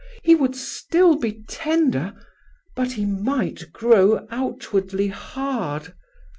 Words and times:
"He 0.23 0.33
would 0.33 0.55
still 0.55 1.15
be 1.15 1.43
tender 1.47 2.15
""But 2.75 2.93
he 2.93 3.05
might 3.05 3.71
grow 3.71 4.25
outwardly 4.31 5.09
hard!" 5.09 5.93